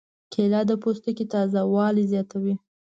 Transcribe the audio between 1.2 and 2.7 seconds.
تازه والی زیاتوي.